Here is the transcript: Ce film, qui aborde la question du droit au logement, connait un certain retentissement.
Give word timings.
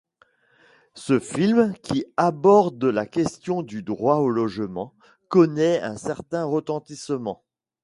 Ce 0.95 1.19
film, 1.19 1.75
qui 1.83 2.05
aborde 2.17 2.85
la 2.85 3.05
question 3.05 3.61
du 3.61 3.83
droit 3.83 4.15
au 4.15 4.29
logement, 4.29 4.95
connait 5.29 5.79
un 5.79 5.95
certain 5.95 6.43
retentissement. 6.43 7.43